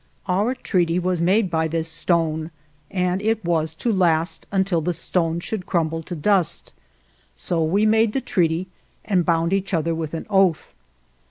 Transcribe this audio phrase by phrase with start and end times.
[0.27, 2.49] Our treaty was made by this stone,
[2.89, 6.73] and it was to last until the stone should crumble to dust;
[7.35, 8.65] so we made the treaty,
[9.05, 10.73] and bound each other with an oath.